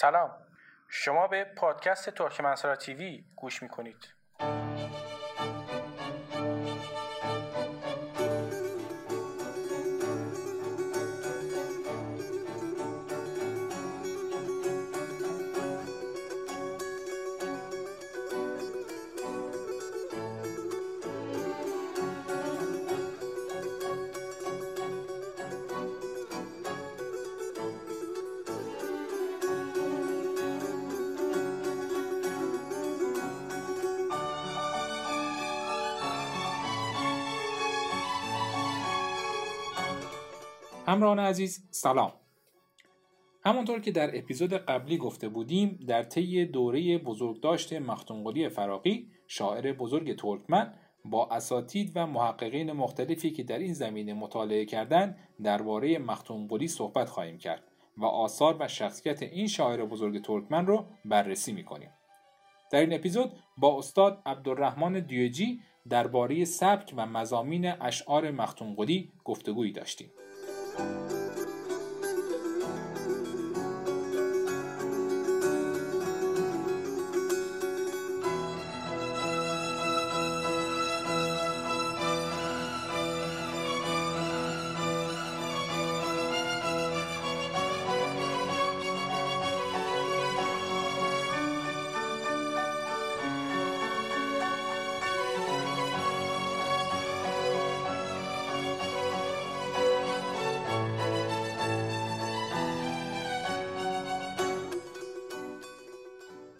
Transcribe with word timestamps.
سلام. 0.00 0.30
شما 0.88 1.28
به 1.28 1.44
پادکست 1.44 2.10
ترکمنسرا 2.10 2.76
تیوی 2.76 3.24
گوش 3.36 3.62
می‌کنید. 3.62 4.17
همراهان 40.98 41.18
عزیز 41.18 41.68
سلام. 41.70 42.12
همونطور 43.44 43.80
که 43.80 43.90
در 43.90 44.18
اپیزود 44.18 44.52
قبلی 44.52 44.96
گفته 44.98 45.28
بودیم 45.28 45.78
در 45.88 46.02
طی 46.02 46.44
دوره 46.44 46.98
بزرگداشت 46.98 47.72
مختونقلی 47.72 48.48
فراقی 48.48 49.10
شاعر 49.26 49.72
بزرگ 49.72 50.16
ترکمن 50.16 50.74
با 51.04 51.28
اساتید 51.30 51.92
و 51.94 52.06
محققین 52.06 52.72
مختلفی 52.72 53.30
که 53.30 53.42
در 53.42 53.58
این 53.58 53.72
زمینه 53.72 54.14
مطالعه 54.14 54.64
کردند 54.64 55.18
درباره 55.42 55.98
مختونقلی 55.98 56.68
صحبت 56.68 57.08
خواهیم 57.08 57.38
کرد 57.38 57.64
و 57.96 58.04
آثار 58.04 58.56
و 58.60 58.68
شخصیت 58.68 59.22
این 59.22 59.46
شاعر 59.46 59.84
بزرگ 59.84 60.24
ترکمن 60.24 60.66
رو 60.66 60.84
بررسی 61.04 61.52
می‌کنیم. 61.52 61.90
در 62.72 62.80
این 62.80 62.92
اپیزود 62.92 63.32
با 63.58 63.78
استاد 63.78 64.22
عبدالرحمن 64.26 65.00
دیوجی 65.00 65.60
درباره 65.88 66.44
سبک 66.44 66.94
و 66.96 67.06
مزامین 67.06 67.66
اشعار 67.66 68.30
مختونقلی 68.30 69.12
گفتگویی 69.24 69.72
داشتیم. 69.72 70.10
Thank 70.78 70.90
you. 70.90 71.07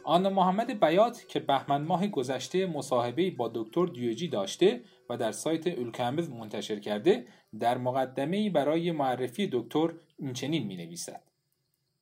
آن 0.09 0.33
محمد 0.33 0.81
بیات 0.81 1.29
که 1.29 1.41
بهمن 1.41 1.83
ماه 1.83 2.07
گذشته 2.07 2.67
مصاحبه 2.67 3.31
با 3.31 3.51
دکتر 3.55 3.87
دیوجی 3.87 4.29
داشته 4.29 4.81
و 5.11 5.17
در 5.17 5.33
سایت 5.33 5.67
اولکمبز 5.67 6.31
منتشر 6.31 6.79
کرده 6.79 7.27
در 7.61 7.79
مقدمه 7.79 8.51
برای 8.51 8.93
معرفی 8.93 9.49
دکتر 9.53 9.93
این 10.19 10.33
چنین 10.33 10.67
می 10.67 10.77
نویسد. 10.77 11.23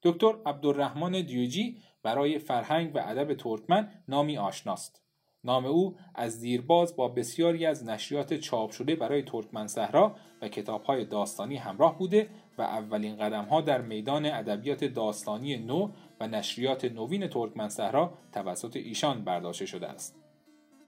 دکتر 0.03 0.35
عبدالرحمن 0.47 1.13
دیوجی 1.13 1.83
برای 2.03 2.39
فرهنگ 2.39 2.95
و 2.95 2.99
ادب 3.05 3.35
ترکمن 3.35 3.89
نامی 4.09 4.39
آشناست. 4.39 5.07
نام 5.47 5.67
او 5.67 5.97
از 6.15 6.41
دیرباز 6.41 6.97
با 6.97 7.09
بسیاری 7.09 7.67
از 7.67 7.85
نشریات 7.85 8.35
چاپ 8.35 8.71
شده 8.71 8.97
برای 8.97 9.23
ترکمن 9.23 9.67
صحرا 9.67 10.17
و 10.43 10.49
کتابهای 10.49 11.05
داستانی 11.05 11.57
همراه 11.57 11.99
بوده 11.99 12.29
و 12.59 12.63
اولین 12.63 13.17
قدمها 13.17 13.61
در 13.61 13.81
میدان 13.81 14.27
ادبیات 14.27 14.85
داستانی 14.85 15.57
نو 15.57 15.91
و 16.21 16.29
نشریات 16.29 16.85
نوین 16.85 17.29
ترکمن 17.29 17.69
صحرا 17.69 18.13
توسط 18.33 18.77
ایشان 18.77 19.25
برداشته 19.25 19.67
شده 19.67 19.89
است. 19.89 20.17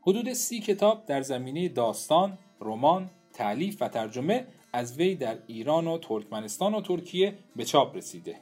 حدود 0.03 0.33
سی 0.33 0.61
کتاب 0.61 1.07
در 1.07 1.23
زمینه 1.23 1.69
داستان، 1.69 2.39
رمان، 2.61 3.11
تعلیف 3.33 3.83
و 3.83 3.89
ترجمه 3.89 4.47
از 4.73 4.97
وی 4.97 5.15
در 5.15 5.39
ایران 5.47 5.87
و 5.87 5.99
ترکمنستان 5.99 6.75
و 6.75 6.81
ترکیه 6.81 7.39
به 7.57 7.65
چاپ 7.65 7.97
رسیده. 7.97 8.41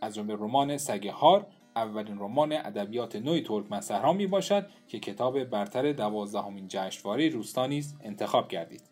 از 0.00 0.14
جمله 0.14 0.34
رمان 0.34 0.76
سگ 0.76 1.06
هار 1.06 1.46
اولین 1.76 2.18
رمان 2.18 2.52
ادبیات 2.52 3.16
نوی 3.16 3.40
ترکمن 3.40 3.80
صحرا 3.80 4.12
می 4.12 4.26
باشد 4.26 4.66
که 4.88 4.98
کتاب 4.98 5.44
برتر 5.44 5.92
دوازدهمین 5.92 6.68
جشنواره 6.68 7.28
روستا 7.28 7.66
نیز 7.66 7.94
انتخاب 8.00 8.48
گردید. 8.48 8.82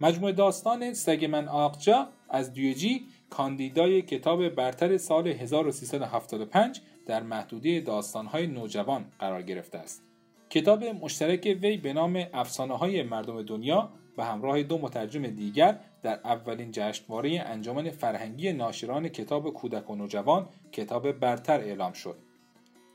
مجموع 0.00 0.32
داستان 0.32 0.94
سگ 0.94 1.24
من 1.24 1.48
آقجا 1.48 2.08
از 2.28 2.52
دیوجی 2.52 3.06
کاندیدای 3.36 4.02
کتاب 4.02 4.48
برتر 4.48 4.96
سال 4.96 5.28
1375 5.28 6.80
در 7.06 7.22
محدوده 7.22 7.80
داستانهای 7.80 8.46
نوجوان 8.46 9.04
قرار 9.18 9.42
گرفته 9.42 9.78
است. 9.78 10.02
کتاب 10.50 10.84
مشترک 10.84 11.58
وی 11.62 11.76
به 11.76 11.92
نام 11.92 12.26
افسانه 12.34 12.76
های 12.76 13.02
مردم 13.02 13.42
دنیا 13.42 13.90
به 14.16 14.24
همراه 14.24 14.62
دو 14.62 14.78
مترجم 14.78 15.26
دیگر 15.26 15.78
در 16.02 16.20
اولین 16.24 16.70
جشنواره 16.72 17.40
انجمن 17.40 17.90
فرهنگی 17.90 18.52
ناشران 18.52 19.08
کتاب 19.08 19.50
کودک 19.50 19.90
و 19.90 19.94
نوجوان 19.94 20.48
کتاب 20.72 21.12
برتر 21.12 21.60
اعلام 21.60 21.92
شد. 21.92 22.16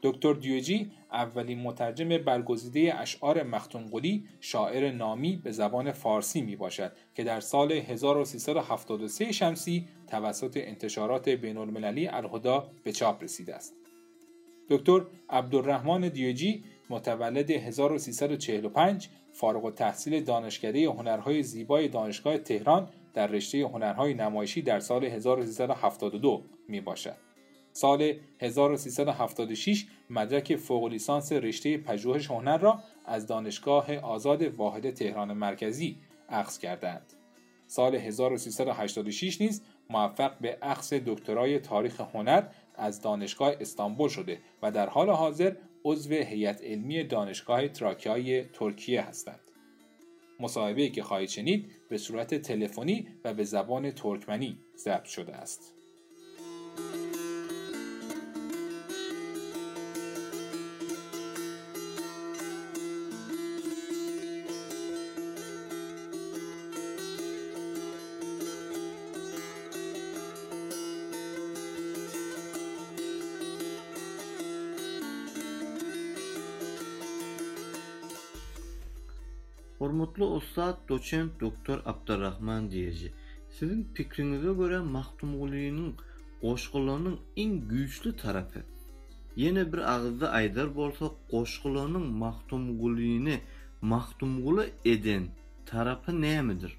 دکتر 0.04 0.34
دیوجی 0.34 0.92
اولین 1.12 1.60
مترجم 1.62 2.10
برگزیده 2.10 3.00
اشعار 3.00 3.44
مختونقلی 3.44 4.28
شاعر 4.40 4.92
نامی 4.92 5.36
به 5.36 5.52
زبان 5.52 5.92
فارسی 5.92 6.42
می 6.42 6.56
باشد 6.56 6.92
که 7.16 7.24
در 7.24 7.40
سال 7.40 7.72
1373 7.72 9.32
شمسی 9.32 9.88
توسط 10.12 10.58
انتشارات 10.58 11.30
بین 11.30 11.58
المللی 11.58 12.08
الهدا 12.08 12.68
به 12.84 12.92
چاپ 12.92 13.24
رسیده 13.24 13.56
است. 13.56 13.74
دکتر 14.70 15.02
عبدالرحمن 15.30 16.10
دیوجی 16.10 16.64
متولد 16.90 17.52
1345 17.52 19.10
فارغ 19.34 19.66
التحصیل 19.66 20.24
دانشکده 20.24 20.90
هنرهای 20.90 21.44
زیبای 21.44 21.88
دانشگاه 21.88 22.38
تهران 22.38 22.90
در 23.14 23.28
رشته 23.28 23.58
هنرهای 23.68 24.14
نمایشی 24.14 24.62
در 24.62 24.80
سال 24.80 25.06
1372 25.06 26.44
می 26.68 26.82
باشد. 26.82 27.16
سال 27.74 28.14
1376 28.40 29.86
مدرک 30.10 30.56
فوق 30.56 30.86
لیسانس 30.86 31.32
رشته 31.32 31.78
پژوهش 31.78 32.32
هنر 32.32 32.58
را 32.58 32.80
از 33.06 33.28
دانشگاه 33.28 33.96
آزاد 33.96 34.42
واحد 34.42 34.90
تهران 34.94 35.34
مرکزی 35.34 35.98
اخذ 36.30 36.58
کردند. 36.58 37.14
سال 37.68 37.96
1386 37.96 39.42
نیز 39.42 39.62
موفق 39.92 40.40
به 40.42 40.58
اخذ 40.62 40.94
دکترای 41.06 41.60
تاریخ 41.60 42.02
هنر 42.02 42.44
از 42.76 43.02
دانشگاه 43.02 43.54
استانبول 43.60 44.10
شده 44.10 44.38
و 44.62 44.72
در 44.72 44.90
حال 44.90 45.10
حاضر 45.10 45.56
عضو 45.86 46.10
هیئت 46.14 46.64
علمی 46.64 47.04
دانشگاه 47.04 47.68
تراکیای 47.68 48.44
ترکیه 48.44 49.02
هستند. 49.02 49.40
مصاحبه‌ای 50.40 50.90
که 50.90 51.04
خواهید 51.04 51.30
شنید 51.30 51.72
به 51.90 51.98
صورت 51.98 52.36
تلفنی 52.36 53.08
و 53.24 53.34
به 53.34 53.44
زبان 53.44 53.92
ترکمنی 53.92 54.58
ضبط 54.78 55.06
شده 55.06 55.36
است. 55.36 55.74
Hurmatlı 79.92 80.26
Ustad 80.26 80.90
Doçent 80.90 81.40
Doktor 81.40 81.80
Abdurrahman 81.86 82.72
Diyeci. 82.72 83.12
Sizin 83.50 83.88
fikrinize 83.94 84.54
göre 84.54 84.80
Mahtumguli'nin 84.80 85.96
qoşqularının 86.42 87.20
en 87.38 87.68
güçlü 87.68 88.18
tarafı. 88.18 88.60
Yine 89.36 89.74
bir 89.74 89.78
ağızda 89.78 90.30
aydar 90.30 90.76
bolsa 90.76 91.06
qoşqularının 91.32 92.02
Mahtumguli'ni 92.02 93.40
Mahtumguli 93.82 94.70
eden 94.86 95.28
tarafı 95.66 96.22
neyemidir? 96.22 96.78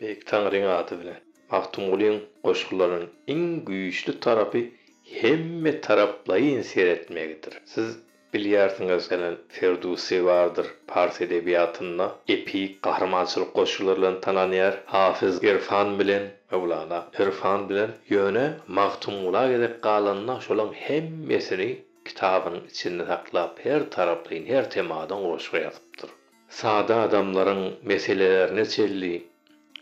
Bek 0.00 0.26
Tanrı'nın 0.26 0.66
adı 0.66 1.00
bilen. 1.00 1.20
Mahtumguli'nin 1.50 2.22
qoşqularının 2.42 3.10
en 3.28 3.64
güçlü 3.64 4.20
tarafı 4.20 4.64
hemme 5.04 5.80
taraplayın 5.80 6.62
seyretmegidir. 6.62 7.60
Siz 7.64 7.98
Bilýärsiňiz 8.34 9.04
gelen 9.10 9.34
Ferdusi 9.56 10.16
bardyr 10.26 10.68
Pars 10.90 11.20
edebiyatynda 11.26 12.06
epik 12.34 12.72
gahrmançylyk 12.86 13.50
goşgularlaryny 13.58 14.16
tananýar. 14.24 14.74
Hafiz 14.94 15.36
Irfan 15.50 15.98
bilen 15.98 16.24
Mevlana 16.52 16.98
Irfan 17.24 17.68
bilen 17.68 17.92
ýöne 18.14 18.46
magtumula 18.78 19.42
gedip 19.52 19.76
galanna 19.82 20.36
şolan 20.46 20.72
hemmesini 20.86 21.68
kitabyň 22.08 22.56
içinde 22.70 23.06
saklap 23.12 23.64
her 23.66 23.90
taraply 23.94 24.40
her 24.48 24.70
temadan 24.70 25.22
goşgu 25.28 25.56
ýazypdyr. 25.62 26.10
Sada 26.48 26.96
adamlaryň 27.06 27.62
meselelerini 27.82 28.68
çelli, 28.68 29.14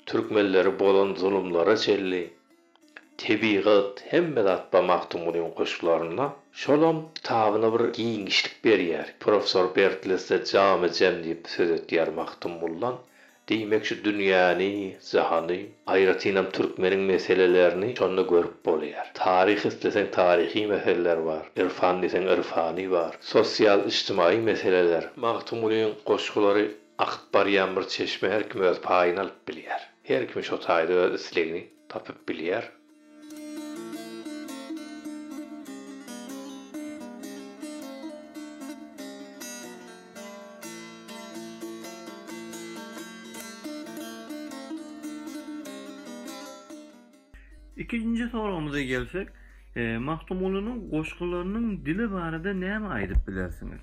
türkmenleri 0.07 0.79
bolan 0.79 1.15
zulumlara 1.15 1.77
çelli, 1.77 2.23
tebigat 3.19 4.05
hemme 4.13 4.43
zatda 4.43 4.79
mahtumulyň 4.93 5.55
goşgularyna 5.59 6.33
şolam 6.53 6.99
tabyna 7.23 7.69
bir 7.75 7.85
giňişlik 7.99 8.55
berýär. 8.65 9.07
Profesor 9.21 9.77
Bertlese 9.77 10.45
jamy 10.45 10.89
jem 10.99 11.17
diýip 11.25 11.49
söz 11.49 11.71
etýär 11.79 12.15
mahtumullan. 12.15 12.97
Diýmek 13.49 13.85
şu 13.89 13.95
dünýäni, 14.05 14.73
jahany, 15.13 15.57
aýratynam 15.95 16.51
türkmeniň 16.57 17.03
meselelerini 17.13 17.89
şonda 17.99 18.23
görüp 18.33 18.59
bolýar. 18.67 19.07
Taryh 19.15 19.65
islesen 19.71 20.11
taryhy 20.11 20.67
meseleler 20.67 21.25
bar, 21.25 21.49
irfan 21.57 22.03
desen 22.03 22.29
irfany 22.35 22.91
bar, 22.91 23.17
sosial 23.21 23.87
ijtimai 23.93 24.39
meseleler. 24.51 25.09
Mahtumulyň 25.17 25.91
goşgulary 26.07 26.69
akyp 26.99 27.25
barýan 27.35 27.77
bir 27.77 27.89
çeşme 27.89 28.31
her 28.31 28.49
kim 28.51 28.61
öz 28.71 28.79
paýyny 28.89 29.21
alyp 29.25 29.41
bilýär. 29.49 29.83
Her 30.11 30.29
kim 30.33 30.43
şo 30.43 30.57
taýda 30.69 31.03
öz 31.07 31.21
islegini 31.21 31.65
tapyp 31.89 32.19
bilýär. 32.29 32.65
İkinci 47.93 48.29
sorumuza 48.29 48.81
gelsek, 48.81 49.29
e, 49.77 49.99
Mahtumulu'nun 49.99 50.91
goşgularının 50.91 51.87
dili 51.87 52.13
barada 52.13 52.53
näme 52.53 52.89
aýdyp 52.89 53.27
bilersiniz? 53.29 53.81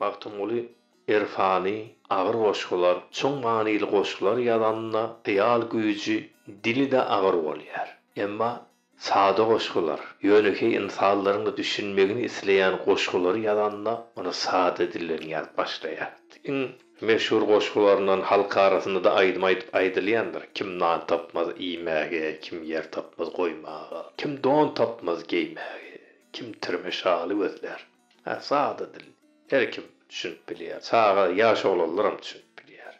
Maktumuli 0.00 0.72
irfani, 1.08 1.94
ağır 2.10 2.34
goşgular, 2.34 2.96
çoň 3.18 3.34
manyly 3.44 3.86
goşgular 3.94 4.36
ýazanna 4.46 5.02
hyýal 5.24 5.62
güýji 5.72 6.16
dili 6.64 6.90
de 6.90 7.00
ağır 7.00 7.34
bolýar. 7.46 7.88
Emma 8.16 8.66
sada 8.96 9.42
goşgular, 9.42 10.00
ýöneki 10.22 10.66
insanlaryň 10.80 11.56
düşünmegini 11.56 12.22
isleýän 12.30 12.84
goşgular 12.84 13.34
ýazanna 13.46 13.94
onu 14.16 14.32
sada 14.32 14.92
dillerini 14.92 15.32
ýazyp 15.32 15.54
başlaýar. 15.62 16.10
Iň 16.44 16.58
meşhur 17.00 17.42
goşgularyndan 17.42 18.20
halka 18.20 18.60
arasynda 18.60 19.04
da 19.04 19.10
aýdym 19.20 19.44
aýdyp 19.48 19.74
aýdylýandyr. 19.80 20.46
Kim 20.54 20.78
nan 20.78 21.02
tapmaz 21.10 21.50
iýmäge, 21.68 22.40
kim 22.40 22.62
ýer 22.64 22.88
tapmaz 22.96 23.28
goýmaga, 23.36 24.02
kim 24.16 24.38
don 24.44 24.72
tapmaz 24.74 25.22
geýmäge, 25.32 26.00
kim 26.32 26.52
tirmeşaly 26.52 27.34
gözler. 27.42 27.86
Ha 28.24 28.40
sada 28.40 28.94
dil. 28.94 29.06
Her 29.50 29.70
kim 29.72 29.84
düşünüp 30.10 30.48
bilýär. 30.48 30.80
Saga 30.80 31.28
ýaş 31.28 31.66
olanlaram 31.68 32.18
düşünüp 32.22 32.60
bilýär. 32.60 32.96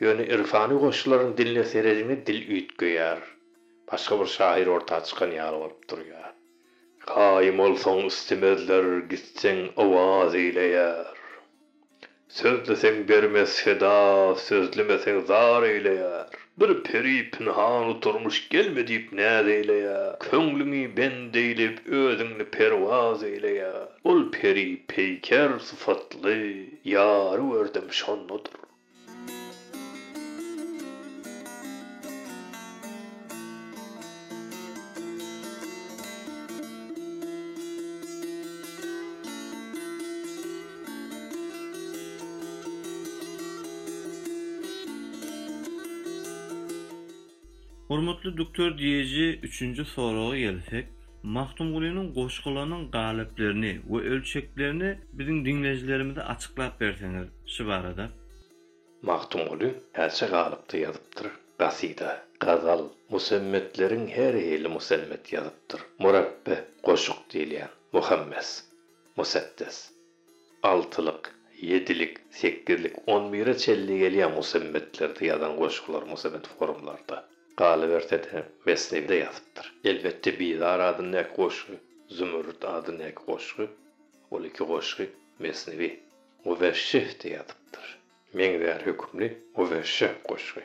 Ýöne 0.00 0.28
irfani 0.34 0.78
goşgularyň 0.84 1.36
diline 1.36 1.64
serejini 1.64 2.26
dil 2.26 2.40
üýtgeýär. 2.56 3.18
Başga 3.92 4.20
bir 4.20 4.26
şair 4.26 4.66
orta 4.66 5.04
çykan 5.04 5.32
ýaly 5.38 5.58
bolup 5.62 5.88
durýar. 5.90 6.30
Kaým 7.06 7.60
olsaň 7.66 8.06
istemezler, 8.06 8.84
gitseň 9.10 9.64
awaz 9.76 10.34
eýleýär. 10.34 11.19
Sözlesem 12.30 13.08
bermez 13.08 13.54
feda, 13.62 14.34
sözlemesem 14.38 15.26
zar 15.26 15.64
eýleýär. 15.66 16.36
Bir 16.60 16.74
peri 16.84 17.30
pinhan 17.30 17.88
oturmuş 17.94 18.38
gelme 18.54 18.84
diýip 18.90 19.08
näde 19.20 19.56
eýleýär. 19.56 20.12
Köňlüňi 20.26 20.84
ben 21.00 21.18
deýlip 21.34 21.82
özüňni 22.02 22.46
perwaz 22.56 23.26
eýleýär. 23.32 23.82
Ol 24.04 24.22
peri 24.38 24.68
peýker 24.94 25.58
syfatly, 25.70 26.40
ýary 26.94 27.50
ördüm 27.62 27.90
şonnudur. 28.02 28.69
Hormatly 48.00 48.30
doktor 48.36 48.70
diýeji 48.80 49.24
3-nji 49.44 49.84
soraga 49.88 50.36
gelsek, 50.42 50.86
Mahtumgulynyň 51.36 52.06
goşgularynyň 52.18 52.84
galyplerini 52.94 53.72
we 53.90 53.98
ölçeklerini 54.12 54.90
biziň 55.18 55.38
dinleyijilerimize 55.46 56.22
açyklap 56.34 56.80
berseňiz 56.80 57.26
şu 57.54 57.66
barada. 57.66 58.06
Mahtumuli 59.02 59.68
häçe 59.98 60.26
galypdy 60.34 60.80
ýazypdyr. 60.82 61.26
Gasida, 61.58 62.10
gazal, 62.44 62.82
musemmetleriň 63.14 64.06
her 64.16 64.34
hili 64.44 64.68
musemmet 64.76 65.32
ýazypdyr. 65.34 65.80
Murabbe, 65.98 66.56
goşuk 66.86 67.20
diýilýän, 67.34 67.74
muhammes, 67.92 68.48
musaddes. 69.16 69.76
Altylyk, 70.62 71.24
yedilik, 71.72 72.14
sekizlik, 72.30 72.96
on 73.06 73.32
bire 73.32 73.54
çelli 73.64 74.00
gelýän 74.04 74.32
musemmetlerdi 74.40 75.28
ýazan 75.28 75.58
goşgular 75.60 76.08
musemmet 76.14 76.46
forumlarda. 76.58 77.20
Galybertede 77.56 78.44
mesnevde 78.66 79.18
ýazypdyr. 79.20 79.66
Elbetde 79.84 80.38
Bizar 80.40 80.80
adyny 80.80 81.16
ek 81.16 81.30
goşgy, 81.36 81.76
Zümrüt 82.08 82.64
adyny 82.64 83.02
ek 83.10 83.22
goşgy, 83.26 83.66
ol 84.30 84.44
iki 84.44 84.64
goşgy 84.64 85.06
mesnevi 85.38 85.90
Muveşşih 86.44 87.08
diýadypdyr. 87.22 87.86
Meňzer 88.34 88.80
hökümli 88.86 89.38
Muveşşih 89.56 90.14
goşgy. 90.28 90.60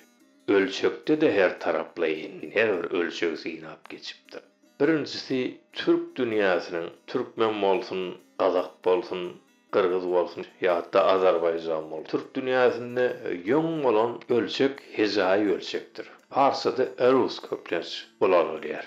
Ölçekde 0.47 1.21
de 1.21 1.33
her 1.33 1.59
taraplayın, 1.59 2.51
her 2.51 2.83
bir 2.83 2.91
ölçek 2.91 3.37
zinap 3.37 3.89
geçipdir. 3.89 4.41
Birincisi, 4.79 5.57
Türk 5.73 6.17
dünýäsiniň, 6.17 6.89
Türkmen 7.07 7.61
bolsun, 7.61 8.17
Gazak 8.39 8.85
bolsun, 8.85 9.41
Kırgız 9.71 10.05
bolsun, 10.07 10.45
ýa-da 10.61 10.99
Azerbaýjan 11.13 11.91
bolsun. 11.91 12.03
Türk 12.11 12.27
dünýäsinde 12.35 13.05
ýöň 13.45 13.83
bolan 13.83 14.19
ölçek 14.29 14.71
hezai 14.91 15.47
ölçekdir. 15.53 16.07
Farsada 16.35 16.85
eruz 16.97 17.39
köpler 17.41 18.07
bolanylýar. 18.21 18.85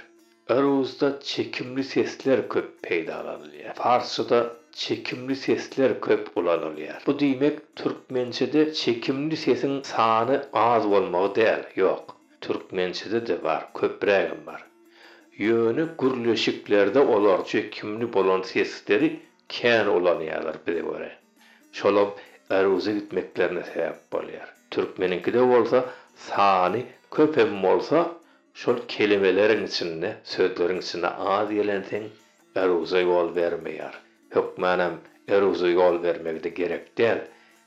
Eruzda 0.49 1.21
çekimli 1.21 1.85
sesler 1.85 2.49
köp 2.49 2.67
peýdalanylýar. 2.83 3.75
Farsada 3.75 4.41
çekimli 4.73 5.37
sesler 5.37 6.01
köp 6.01 6.29
ulanylýar. 6.37 7.07
Bu 7.07 7.13
diýmek 7.13 7.59
türkmençede 7.77 8.73
çekimli 8.73 9.37
sesin 9.37 9.83
sany 9.83 10.37
az 10.53 10.91
bolmagy 10.91 11.41
däl, 11.41 11.63
ýok. 11.77 12.05
Türkmençede 12.41 13.27
de 13.27 13.45
bar, 13.45 13.73
köprägim 13.75 14.47
bar. 14.47 14.63
Ýöne 15.39 15.87
gürleşiklerde 15.99 17.01
olar 17.01 17.45
çekimli 17.45 18.13
bolan 18.13 18.43
sesleri 18.43 19.21
kän 19.49 19.87
ulanýarlar 19.87 20.57
bize 20.67 20.81
göre. 20.81 21.13
Şolam 21.73 22.15
eruza 22.51 22.93
gitmeklerine 22.93 23.61
sebäp 23.61 23.99
bolýar. 24.13 24.49
Türkmeninkide 24.71 25.49
bolsa 25.49 25.85
sany 26.17 26.83
köpem 27.11 27.63
bolsa 27.63 28.13
şol 28.55 28.77
kelimelerin 28.89 29.67
içinde, 29.67 30.17
sözlerin 30.25 30.79
içinde 30.79 31.09
az 31.09 31.51
gelensen 31.51 32.03
eruza 32.57 33.01
yol 33.01 33.37
vermeýär. 33.37 33.95
Hökmenem 34.31 34.95
eruza 35.29 35.69
yol 35.69 36.03
vermegde 36.03 36.49
gerek 36.49 36.99
değil. 36.99 37.23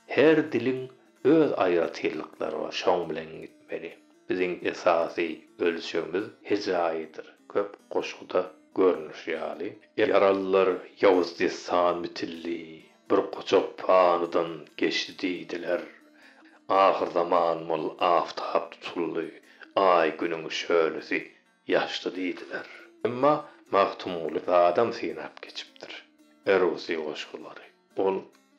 Her 0.06 0.52
dilin 0.52 0.90
öz 1.24 1.50
aýratyrlyklary 1.50 2.58
var. 2.60 2.72
Şoň 2.72 3.10
bilen 3.10 3.40
gitmeli. 3.40 3.90
Biziň 4.28 4.52
esasy 4.70 5.28
ölçümiz 5.58 6.24
hejaýydyr. 6.48 7.26
Köp 7.52 7.70
goşguda 7.90 8.42
görnüş 8.74 9.20
ýaly. 9.28 9.68
Yaralılar 9.96 10.68
ýawuz 11.00 11.38
desan 11.38 11.98
mitilli. 11.98 12.82
Bir 13.10 13.20
goçak 13.34 13.78
panydan 13.78 14.50
geçdi 14.76 15.12
diýdiler. 15.22 15.80
ahir 16.72 17.06
zaman 17.06 17.62
mol 17.62 17.90
aftab 18.00 18.70
tutuldu, 18.70 19.24
ay 19.76 20.16
günün 20.16 20.48
şölüsi, 20.48 21.32
yaşlı 21.68 22.16
deydiler. 22.16 22.66
Emma 23.04 23.44
mahtumulu 23.70 24.40
adam 24.46 24.92
sinap 24.92 25.42
geçipdir. 25.42 26.06
Erusi 26.46 26.96
goşguları. 26.96 27.60
Ol 27.96 28.16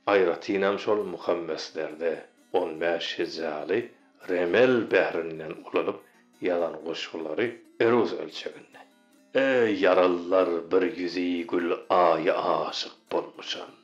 ayratinam 0.08 0.79
şol 0.79 1.03
muhammeslerde 1.03 2.25
15 2.53 3.20
hicali 3.20 3.91
remel 4.29 4.91
behrinden 4.91 5.51
ulunup 5.51 6.00
yalan 6.41 6.74
goşguları 6.86 7.55
eruz 7.79 8.13
ölçeginde. 8.13 8.79
Ey 9.36 9.79
yaralılar 9.79 10.72
bir 10.72 10.98
yüzü 10.98 11.48
gül 11.48 11.74
ayı 11.89 12.38
aşık 12.38 12.91
bolmuşam. 13.12 13.83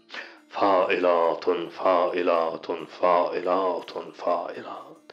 Failatun 0.60 1.70
failatun 1.70 2.86
failatun 2.86 4.08
failat. 4.22 5.04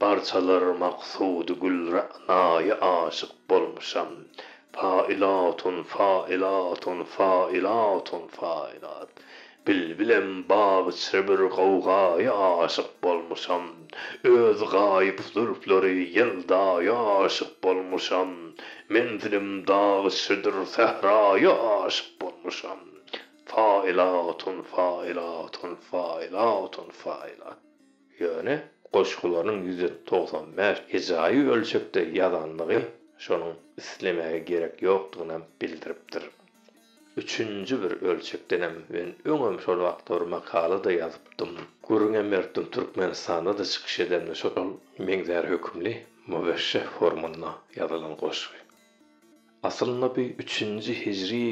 Barçalar 0.00 0.62
maksudu 0.82 1.54
gül 1.62 1.92
ra'nayı 1.92 2.74
aşık 2.74 3.50
bolmuşam. 3.50 4.08
Failatun 4.72 5.82
failatun 5.82 7.02
failatun 7.04 8.26
failat. 8.26 9.08
Bilbilem 9.66 10.48
bab 10.48 10.86
bir 11.28 11.40
gowgaýa 11.56 12.36
aşyk 12.62 12.90
bolmuşam. 13.02 13.64
Öz 14.24 14.60
gaýyp 14.74 15.18
zülfleri 15.32 15.94
ýyldaya 16.20 16.98
aşyk 17.24 17.64
bolmuşam. 17.64 18.30
Menzilim 18.88 19.66
dağ 19.66 20.10
şüdür 20.10 20.56
sehraýa 20.76 21.84
aşyk 21.84 22.20
bolmuşam. 22.20 22.91
Failatun 23.52 24.62
failatun 24.62 25.74
failatun 25.90 26.88
failat. 27.02 27.58
Ýöne 28.20 28.54
goşgularyň 28.94 29.58
%95 29.70 30.80
hejaýy 30.92 31.42
ölçekde 31.56 32.04
ýazanlygy 32.18 32.78
şonuň 33.24 33.58
islemäge 33.82 34.38
gerek 34.50 34.80
ýokdugyny 34.86 35.44
bildiripdir. 35.60 36.24
Üçüncü 37.16 37.82
bir 37.82 37.92
ölçekdenem 38.12 38.74
ben 38.94 39.12
öňem 39.32 39.60
şol 39.66 39.84
wagtlar 39.86 40.20
makala 40.36 40.84
da 40.84 40.92
ýazypdym. 40.92 41.52
Gurun 41.88 42.24
Mertün 42.32 42.64
Türkmenistanda 42.64 43.58
da 43.58 43.64
çykyş 43.64 44.00
eden 44.00 44.32
şol 44.32 44.68
meňzer 44.98 45.44
hökümli 45.52 45.94
mübeşşeh 46.26 46.86
formuna 46.98 47.52
ýazylan 47.76 48.16
goşgy. 48.20 48.56
Aslynda 49.62 50.16
bir 50.16 50.28
3-nji 50.38 50.94
hijri 51.06 51.42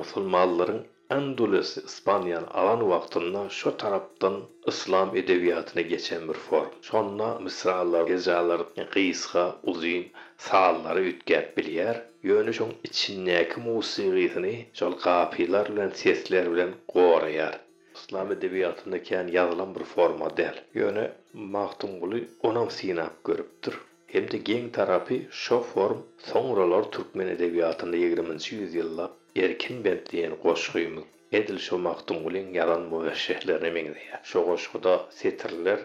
musulmanlaryň 0.00 0.82
Andalus, 1.12 1.70
Ispaniýany 1.88 2.46
alan 2.60 2.80
wagtynda 2.92 3.40
şu 3.48 3.70
tarapdan 3.80 4.36
islam 4.70 5.08
edebiýatyna 5.20 5.82
geçen 5.92 6.28
bir 6.28 6.38
form. 6.46 6.70
Şonda 6.88 7.28
misralar, 7.46 8.06
gezalar, 8.12 8.62
qysga, 8.94 9.44
uzyn, 9.72 10.04
sallary 10.46 11.04
ütgäp 11.12 11.52
bilýär. 11.58 12.00
Ýöne 12.28 12.52
şoň 12.58 12.72
içindäki 12.88 13.60
musigiýini 13.66 14.54
şol 14.78 14.94
gapylar 15.04 15.72
bilen 15.72 15.92
sesler 16.02 16.50
bilen 16.52 16.72
goraýar. 16.94 17.54
İslam 17.98 18.32
edebiýatynda 18.36 19.02
kän 19.08 19.32
ýazylan 19.36 19.70
bir 19.76 19.84
forma 19.94 20.36
del. 20.36 20.56
Ýöne 20.80 21.06
Mahtum 21.56 22.00
Guly 22.00 22.28
onam 22.42 22.70
sinap 22.70 23.24
görüpdir. 23.24 23.74
Hem 24.14 24.30
de 24.30 24.38
geň 24.48 24.70
tarapy 24.78 25.16
şo 25.44 25.60
form 25.72 26.00
soňralar 26.32 26.84
türkmen 26.94 27.28
edebiýatynda 27.36 27.96
20-nji 28.06 28.62
ýüzyylda 28.62 29.16
erkin 29.36 29.84
bent 29.84 30.08
diýen 30.12 30.36
goşguýym 30.44 31.02
Edil 31.32 31.58
Şomakdyň 31.64 32.18
bilen 32.26 32.48
ýalan 32.52 32.82
müweşşehlerini 32.92 33.70
meňdiýär. 33.76 34.20
Şo 34.30 34.40
goşguda 34.44 34.94
setirler, 35.18 35.80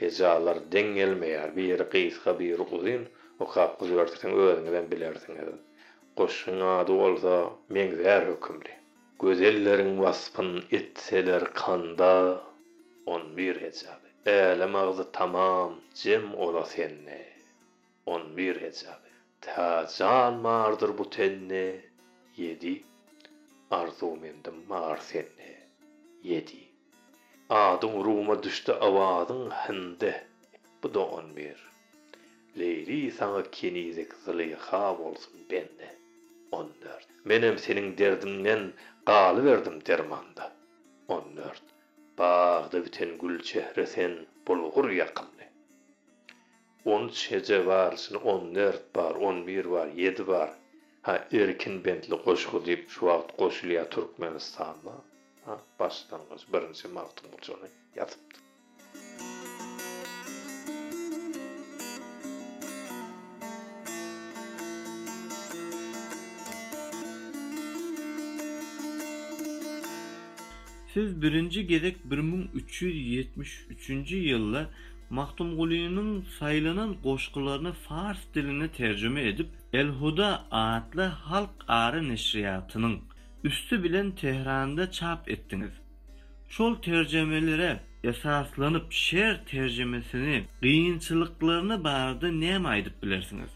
hejalar 0.00 0.58
deň 0.74 0.90
gelmeýär. 0.98 1.54
Biri 1.56 1.86
gysga, 1.92 2.34
biri 2.40 2.66
uzun, 2.76 3.06
o 3.40 3.46
kap 3.52 3.78
guzartyň 3.80 4.34
öňüňden 4.48 4.90
bilersiň 4.92 5.40
edip. 5.42 5.62
Goşguň 6.18 6.60
ady 6.74 6.98
bolsa 7.00 7.34
meňdiýär 7.76 8.28
hökümli. 8.30 8.74
Gözellerin 9.22 9.94
waspyn 10.04 10.52
etseler 10.78 11.44
kanda 11.60 12.12
on 13.06 13.36
bir 13.36 13.56
hesabı. 13.64 14.08
Äle 14.26 14.66
magzy 14.66 15.02
tamam 15.12 15.80
jim 15.94 16.34
ola 16.34 16.64
senne. 16.64 17.20
On 18.06 18.36
bir 18.36 18.60
hesabı. 18.60 19.08
Ta 19.40 19.88
can 19.96 20.34
mardır 20.34 20.98
bu 20.98 21.10
tenne. 21.10 21.66
Yedi. 22.38 22.82
Arzu 23.70 24.16
mendim 24.16 24.54
mar 24.68 24.96
senne. 24.96 25.68
Yedi. 26.22 26.58
Adın 27.50 28.04
ruma 28.04 28.42
düştü 28.42 28.72
avadın 28.72 29.50
hinde. 29.50 30.24
Bu 30.82 30.94
da 30.94 31.06
on 31.06 31.36
bir. 31.36 31.70
Leyli 32.58 33.10
sana 33.10 33.42
kenizek 33.50 34.12
zılıyha 34.14 34.98
bolsun 34.98 35.32
bende. 35.50 35.96
14. 36.52 36.74
Menem 37.24 37.58
senin 37.58 37.98
derdimden 37.98 38.72
qalı 39.06 39.44
verdim 39.44 39.86
dermanda. 39.86 40.52
14. 41.08 41.62
Bağda 42.18 42.84
biten 42.84 43.18
gül 43.18 43.42
çehre 43.42 43.86
sen 43.86 44.26
bulgur 44.46 44.90
yakımlı. 44.90 45.28
13 46.84 47.30
hece 47.30 47.66
var, 47.66 48.10
14 48.24 48.96
var, 48.96 49.14
11 49.14 49.64
var, 49.64 49.88
7 49.88 50.26
var. 50.26 50.50
Ha 51.02 51.28
erkin 51.32 51.84
bentli 51.84 52.22
koşku 52.22 52.66
deyip 52.66 52.90
şu 52.90 53.06
vaqt 53.06 53.36
koşuluya 53.36 53.90
Türkmenistan'da. 53.90 54.92
Ha 55.44 55.60
başlangıç 55.80 56.52
birinci 56.52 56.88
maqtum 56.88 57.32
bulcunu 57.32 57.68
yatıptı. 57.96 58.40
Siz 70.94 71.22
birinci 71.22 71.66
gedek 71.66 72.10
1373 72.10 73.66
Mahdumgulynyň 75.16 76.08
saýlanan 76.38 76.90
goşgularyny 77.04 77.72
fars 77.72 78.18
diline 78.34 78.68
terjüme 78.72 79.22
edip 79.28 79.48
El 79.72 79.88
Huda 79.88 80.44
adly 80.50 81.02
halk 81.02 81.50
ary 81.68 82.08
neşriyatynyň 82.08 82.98
üstü 83.44 83.82
bilen 83.84 84.10
Tehranda 84.10 84.90
çap 84.90 85.30
ettiniz. 85.30 85.70
Şol 86.48 86.74
tercemelere 86.74 87.80
esaslanıp 88.04 88.92
şer 88.92 89.44
tercemesini 89.46 90.44
giyinçiliklerini 90.62 91.84
barada 91.84 92.28
nem 92.28 92.66
aydıp 92.66 93.02
bilersiniz. 93.02 93.50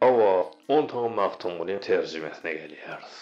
Awa, 0.00 0.50
on 0.68 0.86
taňy 0.86 1.14
maktungulyn 1.14 1.78
terjimesine 1.78 2.52
gelýäris. 2.60 3.16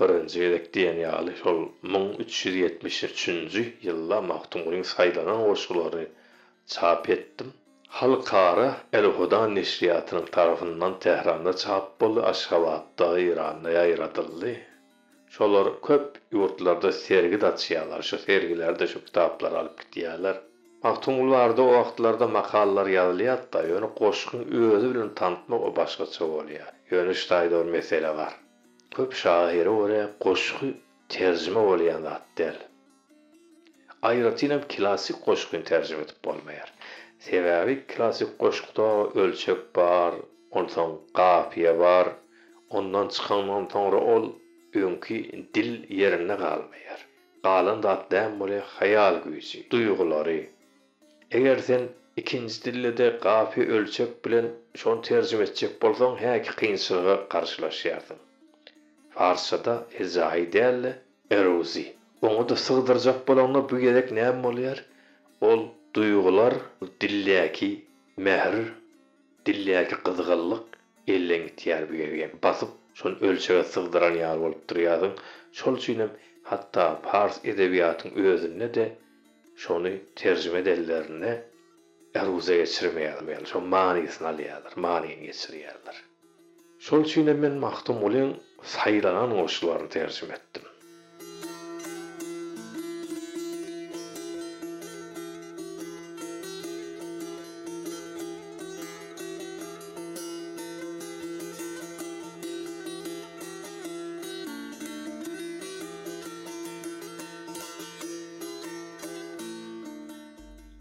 Birinji 0.00 0.40
ýelek 0.44 0.70
diýen 0.74 1.34
şol 1.42 1.60
1373-nji 1.82 3.64
ýylda 3.82 4.18
maktungulyn 4.32 4.86
saýlanan 4.94 5.46
goşgulary 5.48 6.06
çap 6.66 7.10
etdim. 7.10 7.52
Halkara 7.88 8.76
El-Huda 8.92 9.40
neşriýatynyň 9.58 10.26
tarapyndan 10.30 10.98
Tehranda 10.98 11.52
çap 11.56 12.00
boldy, 12.00 12.20
Aşgabatda, 12.20 13.18
Iranda 13.18 13.72
ýaýratyldy. 13.72 14.54
Şolar 15.36 15.68
köp 15.86 16.20
ýurtlarda 16.32 16.92
sergi 16.92 17.38
daçýarlar, 17.46 18.02
şu 18.02 18.18
sergilerde 18.18 18.86
şu 18.86 19.04
kitaplar 19.04 19.52
alyp 19.52 19.80
gidýärler. 19.80 20.36
Mahtum 20.82 21.18
Gulylarda 21.20 21.62
o 21.62 21.72
wagtlarda 21.78 22.28
makallalar 22.28 22.86
ýazylýar 22.86 23.42
da, 23.52 23.64
ýöne 23.70 23.90
goşgyň 24.00 24.46
özü 24.74 24.94
bilen 24.94 25.14
tanıtmak 25.14 25.60
o 25.68 25.76
başgaça 25.76 26.24
bolýar. 26.24 26.70
Ýöne 26.92 27.14
şaýdor 27.24 27.64
mesele 27.70 28.16
bar. 28.16 28.34
köp 28.90 29.14
şairi 29.14 29.68
ore 29.68 30.08
goşgu 30.20 30.66
terjime 31.08 31.60
bolýan 31.60 32.02
zat 32.02 32.22
ayrıca 34.08 34.60
klassik 34.74 35.18
qoşqunu 35.26 35.66
tərcümə 35.70 36.04
edib 36.06 36.20
bolmayar. 36.24 36.72
Səbəbi 37.26 37.74
klassik 37.92 38.30
qoşquda 38.42 38.88
ölçək 39.22 39.64
var, 39.76 40.14
ondan 40.50 40.94
qafiyə 41.18 41.74
var, 41.78 42.14
ondan 42.70 43.08
çıxandan 43.16 43.68
sonra 43.72 44.00
ol 44.14 44.30
önkü 44.84 45.18
dil 45.54 45.70
yerində 46.00 46.38
qalmayar. 46.44 47.04
Qalın 47.44 47.82
da 47.82 47.94
dəm 48.12 48.40
bole 48.40 48.62
xəyal 48.76 49.20
gücü, 49.26 49.62
duyğuları. 49.72 50.40
Əgər 51.36 51.62
sən 51.68 51.86
ikinci 52.22 52.58
dildə 52.64 52.92
də 53.02 53.12
qafi 53.26 53.68
ölçək 53.76 54.16
bilen 54.24 54.50
şon 54.82 55.04
tərcümə 55.06 55.46
edəcək 55.48 55.78
bolsan, 55.84 56.18
həki 56.24 56.56
qiyinçiliğe 56.62 57.16
qarşılaşardın. 57.34 58.20
Farsçada 59.14 59.76
izahidəl 60.04 60.92
eruzi. 61.38 61.86
Onu 62.22 62.48
da 62.48 62.56
sığdıracak 62.56 63.28
bolanda 63.28 63.70
bu 63.70 63.78
gerek 63.78 64.12
näme 64.12 64.42
bolýar? 64.44 64.78
Ol 65.40 65.60
duýgular, 65.94 66.54
dilläki 67.00 67.70
mehr, 68.16 68.54
dilläki 69.46 69.96
qızgınlyk 70.04 70.64
elleň 71.14 71.44
tiýär 71.58 71.86
bu 72.32 72.38
basyp 72.42 72.68
şol 72.94 73.14
ölçege 73.28 73.64
sığdıran 73.72 74.18
ýar 74.20 74.40
bolup 74.42 74.62
durýardyň. 74.70 75.14
Şol 75.52 75.78
üçinem 75.80 76.10
hatda 76.50 76.84
Pars 77.06 77.38
edebiýatyň 77.44 78.10
özünde 78.32 78.74
de 78.74 78.84
şonu 79.56 79.92
terjime 80.16 80.58
edenlerine 80.58 81.32
eruze 82.14 82.56
geçirmeýärler. 82.62 83.30
Yani 83.32 83.46
şol 83.46 83.60
manysyny 83.60 84.28
alýarlar, 84.32 84.74
manyny 84.76 85.26
geçirýärler. 85.28 85.96
Şol 86.78 87.00
üçinem 87.04 87.38
men 87.38 87.52
mahdum 87.52 88.02
bolan 88.02 88.34
saylanan 88.62 89.38
oşulary 89.38 89.88
terjime 89.88 90.34
etdim. 90.34 90.69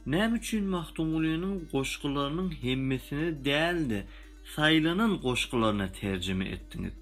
Näme 0.09 0.37
üçin 0.37 0.65
Mahtumulu'nun 0.65 1.69
goşgularının 1.71 2.51
hemmesini 2.61 3.45
däldi, 3.45 4.07
saylanan 4.55 5.21
goşgularına 5.21 5.91
tercüme 5.91 6.45
etdiňiz? 6.49 6.93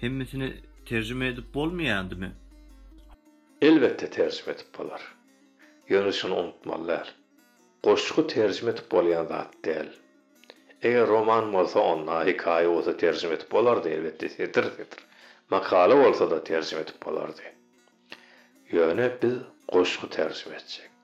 Hemmesini 0.00 0.52
tercüme 0.86 1.26
edip 1.26 1.44
bolmaýandymy? 1.54 2.30
Elbette 3.62 4.10
tercüme 4.10 4.52
edip 4.52 4.78
bolar. 4.78 5.02
Ýöne 5.88 6.26
unutmalylar. 6.26 7.14
Goşgu 7.82 8.26
tercüme 8.26 8.70
edip 8.70 8.92
bolýan 8.92 9.28
zat 9.28 9.54
däl. 9.64 9.88
Eger 10.82 11.06
roman 11.06 11.52
bolsa 11.52 11.80
onna 11.80 12.26
hikaye 12.26 12.68
bolsa 12.68 12.96
tercüme 12.96 13.34
edip 13.34 13.52
bolardy 13.52 13.88
elbette 13.88 14.28
setir 14.28 14.62
setir. 14.62 15.04
Makale 15.50 16.04
bolsa 16.04 16.30
da 16.30 16.44
tercüme 16.44 16.82
edip 16.82 17.06
bolardy. 17.06 17.42
Ýöne 18.72 19.22
biz 19.22 19.34
goşgu 19.72 20.08
tercüme 20.10 20.56
etjek. 20.56 20.97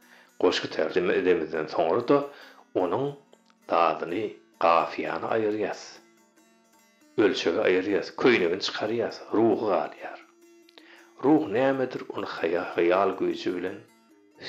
Goşgu 0.45 0.69
tercüme 0.69 1.15
edemizden 1.15 1.67
soňra 1.67 2.09
da 2.09 2.17
onuň 2.77 3.05
dadyny, 3.71 4.25
gafiýany 4.61 5.25
aýyrýas. 5.35 5.85
Ölçegi 7.25 7.63
aýyrýas, 7.65 8.11
köýnegini 8.23 8.67
çykarýas, 8.67 9.23
ruhy 9.33 9.71
galýar. 9.71 10.19
Ruh 11.25 11.49
nämedir? 11.55 12.05
Onu 12.13 12.29
hayal, 12.37 12.67
hayal 12.75 13.15
güýji 13.21 13.55
bilen 13.57 13.79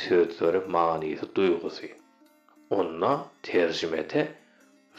sözleri, 0.02 0.62
manysy, 0.76 1.30
duýgusy. 1.38 1.94
Onna 2.70 3.14
terjimete 3.48 4.28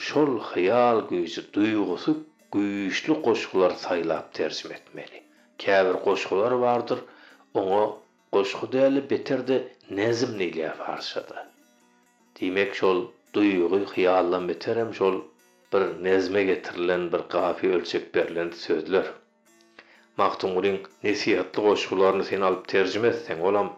şol 0.08 0.40
hayal 0.50 1.04
güýji, 1.12 1.44
duýgusy 1.56 2.16
güýçli 2.56 3.20
goşgular 3.26 3.76
saýlap 3.84 4.32
terjime 4.32 4.80
etmeli. 4.80 5.22
Käbir 5.58 6.00
goşgular 6.08 6.60
bardyr, 6.60 6.98
oňa 7.54 7.84
goşgu 8.32 8.72
däli 8.72 9.10
beterde 9.10 9.75
nezim 9.90 10.38
neyliye 10.38 10.71
farşada. 10.71 11.49
Demek 12.40 12.75
şol 12.75 13.07
duyuyu 13.35 13.87
hiyallan 13.97 14.49
biterem 14.49 14.95
şol 14.95 15.21
bir 15.73 16.05
nezme 16.05 16.43
getirilen 16.45 17.12
bir 17.12 17.19
gafi 17.19 17.71
ölçek 17.71 18.14
berilen 18.14 18.50
sözler. 18.50 19.07
Maktumurin 20.16 20.83
nesiyatlı 21.05 21.62
koşularını 21.62 22.25
sen 22.25 22.40
alıp 22.40 22.69
tercüme 22.69 23.09
etsen 23.09 23.40
olam 23.40 23.76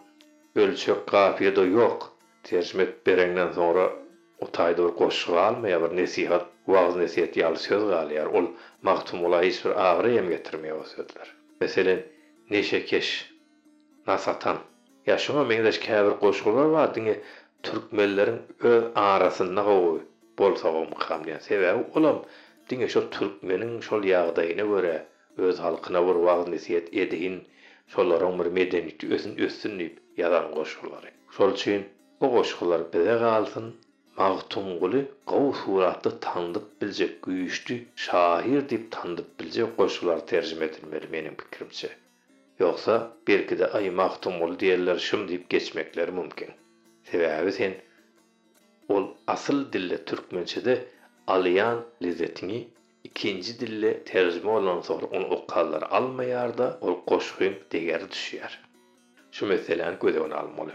ölçek 0.56 1.06
kafiye 1.06 1.56
de 1.56 1.60
yok. 1.60 2.18
Tercüme 2.42 2.86
berenden 3.06 3.52
sonra 3.52 3.92
o 4.38 4.50
tayda 4.50 4.94
koşuğa 4.94 5.42
almaya 5.42 5.82
bir 5.82 5.96
nesihat, 5.96 6.46
vaaz 6.66 6.96
nesiyat 6.96 7.36
yalı 7.36 7.56
söz 7.56 7.88
galiyar. 7.88 8.26
Ol 8.26 8.44
maktum 8.82 9.24
ola 9.24 9.42
hiç 9.42 9.64
bir 9.64 9.70
ağrı 9.70 10.10
yem 10.10 10.28
getirmeye 10.28 10.74
o 10.74 10.84
sözler. 10.84 11.34
Meselen 11.60 12.02
neşekeş, 12.50 13.34
nasatan, 14.06 14.58
Ya 15.08 15.16
şuna 15.18 15.42
meňde 15.50 15.70
käbir 15.86 16.14
goşgular 16.22 16.68
bar, 16.72 16.88
diňe 16.96 17.14
türkmenleriň 17.66 18.38
öz 18.70 18.84
arasynda 18.94 19.62
gowy 19.68 20.00
bolsa 20.38 20.68
o 20.78 20.80
mukamlayan 20.92 21.40
sebebi 21.48 21.82
olam 21.96 22.18
diňe 22.68 22.88
şol 22.94 23.06
türkmeniň 23.16 23.72
şol 23.88 24.02
ýagdaýyna 24.10 24.64
görä 24.72 24.96
öz 25.46 25.56
halkyna 25.64 26.00
bir 26.06 26.16
wagt 26.26 26.48
nesihat 26.54 26.86
edin 27.02 27.36
şolaryň 27.94 28.34
bir 28.40 28.48
medeniyeti 28.58 29.04
özün 29.14 29.34
össün 29.46 29.72
diýip 29.80 29.96
ýazan. 30.20 30.44
Şol 31.36 31.50
goşgular 39.76 40.20
pikirimçe. 41.40 41.90
Ýoksa 42.60 43.10
belki 43.28 43.58
de 43.58 43.66
ay 43.66 43.90
Magtumgul 43.90 44.56
diýerler 44.60 44.98
şum 44.98 45.28
diýip 45.28 45.48
geçmekleri 45.48 46.12
mümkin. 46.12 46.50
Sebäbi 47.10 47.52
sen 47.52 47.74
ol 48.88 49.06
asıl 49.26 49.72
dille 49.72 50.04
türkmençede 50.04 50.84
alyan 51.26 51.84
lezzetini 52.02 52.68
ikinci 53.04 53.60
dille 53.60 54.04
tercüme 54.04 54.50
olan 54.50 54.80
sonra 54.80 55.06
onu 55.06 55.26
okkallar 55.26 55.82
almayar 55.82 56.58
da 56.58 56.78
ol 56.80 56.94
koşkuyum 57.06 57.54
deger 57.72 58.10
düşüyer. 58.10 58.60
Şu 59.32 59.46
meselen 59.46 59.98
göze 60.00 60.20
onu 60.20 60.34
almalı 60.34 60.72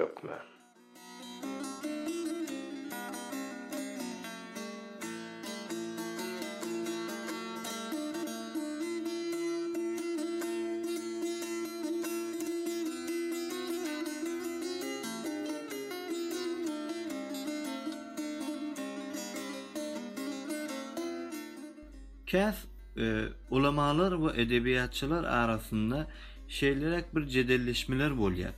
Käs 22.34 22.56
e, 22.98 23.26
ulamalar 23.50 24.12
we 24.24 24.42
edebiyatçylar 24.42 25.24
arasynda 25.24 26.08
şeýlerek 26.50 27.06
bir 27.16 27.28
jedelleşmeler 27.28 28.12
bolýar. 28.12 28.54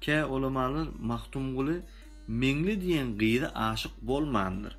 Kä 0.00 0.24
ulamalar 0.24 0.88
Mahtumguly 1.00 1.76
meňli 2.28 2.74
diýen 2.82 3.16
gyýda 3.20 3.48
aşyk 3.54 3.94
bolmandyr. 4.02 4.76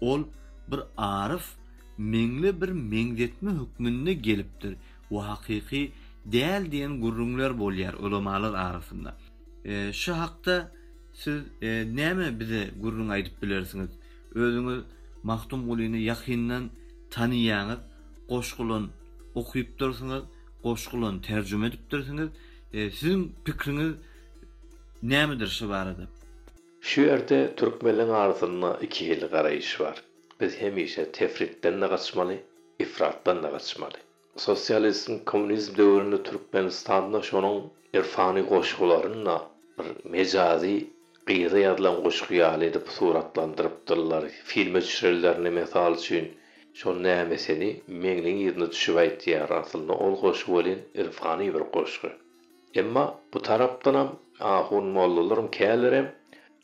Ol 0.00 0.22
bir 0.70 0.80
arif 0.96 1.46
meňli 1.98 2.60
bir 2.60 2.68
meňdetme 2.68 3.50
hükmünde 3.60 4.12
gelipdir. 4.14 4.76
Bu 5.10 5.24
hakyky 5.28 5.92
däl 6.32 6.62
diýen 6.72 7.00
gurrunlar 7.00 7.50
bolýar 7.50 7.94
ulamalar 7.94 8.54
arasynda. 8.54 9.16
E, 9.64 9.92
şu 9.92 10.14
hakda 10.14 10.72
siz 11.12 11.42
e, 11.62 11.68
näme 11.96 12.40
bize 12.40 12.70
gurrun 12.82 13.08
aýdyp 13.08 13.42
bilersiňiz? 13.42 13.90
Özüňiz 14.34 14.82
Mahtumgulyny 15.22 15.98
ýakyndan 16.04 16.64
tanıyanız, 17.16 17.78
goşgulan 18.28 18.88
okuyup 19.34 19.78
dursunuz, 19.78 20.24
goşgulan 20.62 21.20
tercüme 21.20 21.66
edip 21.66 21.90
dursunuz. 21.90 22.30
E, 22.72 22.90
sizin 22.90 23.34
pikriniz 23.44 23.94
nämedir 25.02 25.46
şu 25.46 25.68
barada? 25.68 26.04
Şu 26.80 27.00
ýerde 27.00 27.38
türkmenliň 27.60 28.10
arzusyna 28.22 28.70
iki 28.86 29.04
ýyl 29.12 29.22
garaýyş 29.34 29.80
bar. 29.80 29.96
Biz 30.40 30.52
hemişe 30.60 31.12
tefritden 31.12 31.82
de 31.82 31.86
gaçmaly, 31.86 32.38
ifratdan 32.78 33.42
da 33.42 33.48
gaçmaly. 33.48 34.00
Sosializm, 34.36 35.14
kommunizm 35.24 35.76
döwründe 35.76 36.22
Türkmenistanda 36.22 37.18
şonuň 37.18 37.62
irfani 37.94 38.42
goşgularyna 38.52 39.36
bir 39.78 40.10
mejazi 40.10 40.76
gyýry 41.26 41.60
ýazylan 41.64 42.02
goşgy 42.04 42.34
ýaly 42.40 42.64
edip 42.70 42.88
suratlandyrypdyrlar. 42.88 44.24
Filme 44.44 44.80
düşürlerini 44.82 45.50
mesal 45.50 45.94
üçin 45.94 46.26
Şol 46.76 46.96
nämesini 47.08 47.70
meňliň 48.04 48.38
ýerine 48.44 48.66
düşüp 48.72 48.96
aýtýar 49.02 49.52
aslynda 49.58 49.94
ol 50.06 50.14
goşu 50.22 50.52
bolan 50.52 50.80
irfany 51.02 51.48
bir 51.54 51.64
goşgy. 51.76 52.10
Emma 52.80 53.04
bu 53.34 53.42
tarapdan 53.48 53.94
ham 54.00 54.10
ahun 54.40 54.86
mollalarym 54.96 55.48
kälerem 55.58 56.08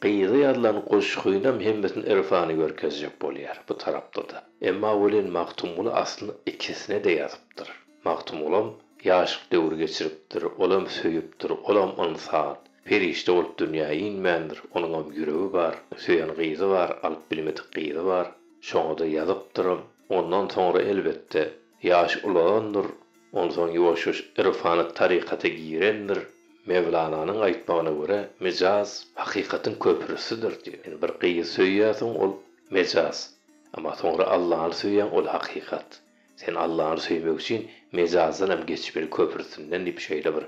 Qıyğı 0.02 0.36
yadlan 0.46 0.78
qoşxuynam 0.90 1.58
hemmesini 1.66 2.04
irfany 2.12 2.52
görkezjek 2.62 3.12
bolýar 3.24 3.58
bu 3.68 3.74
tarapda 3.84 4.22
da. 4.30 4.38
Emma 4.70 4.90
welin 5.02 5.30
Maktumul 5.36 5.88
aslında 6.02 6.32
ikisine 6.52 7.04
de 7.04 7.10
ýazypdyr. 7.16 7.68
Maktumulum 8.04 8.68
ýaşyk 9.04 9.42
döwür 9.52 9.76
geçiripdir, 9.82 10.42
olam 10.42 10.84
söýüpdir, 10.98 11.50
olam 11.68 11.92
insan. 12.08 12.56
Perişte 12.84 13.32
olup 13.32 13.60
dünýäňe 13.60 13.96
inmändir, 14.08 14.58
onuň 14.74 14.94
hem 14.98 15.08
ýüregi 15.20 15.48
bar, 15.56 15.74
söýen 16.04 16.34
gyzy 16.40 16.68
bar, 16.74 16.98
alyp 17.02 17.24
bilmedik 17.30 17.68
gyzy 17.76 18.04
bar. 18.10 18.26
Şoňa 18.68 18.98
da 18.98 19.06
ýazypdyr, 19.14 19.66
Ondan 20.08 20.48
sonra 20.48 20.82
elbette 20.82 21.50
yaş 21.82 22.24
ulandır. 22.24 22.86
Ondan 23.32 23.54
sonra 23.54 23.72
yavaş 23.72 24.06
irfanı 24.38 24.94
tarikata 24.94 25.48
girendir. 25.48 26.18
Mevlana'nın 26.66 27.40
aytmağına 27.40 27.90
göre 27.90 28.28
mecaz 28.40 29.06
hakikatin 29.14 29.74
köprüsüdür 29.74 30.64
diyor. 30.64 30.78
Yani 30.86 31.02
bir 31.02 31.08
kıyı 31.08 31.44
söyyatın 31.44 32.14
ol 32.14 32.32
mecaz. 32.70 33.34
Ama 33.74 33.94
sonra 33.94 34.26
Allah'ın 34.26 34.70
söyleyen 34.70 35.10
ol 35.10 35.26
hakikat. 35.26 36.00
Sen 36.36 36.54
Allah'ın 36.54 36.96
söylemek 36.96 37.40
için 37.40 37.70
mecazdan 37.92 38.50
hem 38.50 38.66
geç 38.66 38.96
bir 38.96 39.10
köprüsünden 39.10 39.86
bir 39.86 39.98
şeyle 39.98 40.36
bir 40.36 40.44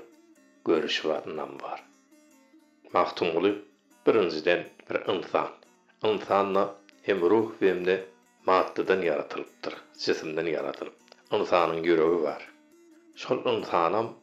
görüş 0.65 1.05
var, 1.05 1.21
nam 1.35 1.61
var. 1.61 1.83
Mahtum 2.93 3.35
olu 3.35 3.55
birinciden 4.07 4.63
bir 4.89 5.13
insan. 5.13 5.47
İnsanla 6.03 6.75
hem 7.01 7.21
ruh 7.21 7.51
hem 7.59 7.85
de 7.85 8.05
maddadan 8.45 9.01
yaratılıptır, 9.01 9.73
cisimden 9.97 10.45
yaratılıp. 10.45 10.93
İnsanın 11.31 11.83
yüreği 11.83 12.21
var. 12.21 12.49
Şol 13.15 13.45
insanam 13.45 14.13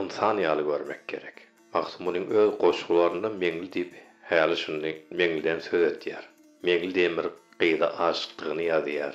insan 0.00 0.38
ýaly 0.38 0.64
görmek 0.70 1.08
gerek. 1.08 1.34
Maksumunyň 1.74 2.26
öz 2.40 2.50
goşgularyndan 2.60 3.34
meňli 3.42 3.68
diýip 3.74 3.92
häli 4.30 4.56
şuny 4.62 4.92
meňliden 5.18 5.60
söz 5.68 5.82
etýär. 5.92 6.24
Meňli 6.66 6.94
demir 6.94 7.26
gyda 7.60 7.88
aşyklaryny 8.06 8.64
ýazýar. 8.68 9.14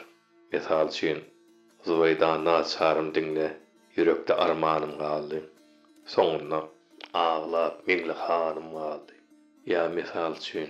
Mesal 0.52 0.88
üçin 0.88 1.20
Zuwayda 1.86 2.46
naçarym 2.46 3.16
dinle, 3.16 3.58
yürekde 3.96 4.34
armanım 4.34 4.98
galdy. 4.98 5.40
Soňuna 6.06 6.62
ağla 7.14 7.78
meňli 7.88 8.12
hanım 8.12 8.72
galdy. 8.74 9.14
Ya 9.66 9.90
mesal 9.90 10.36
üçin 10.36 10.70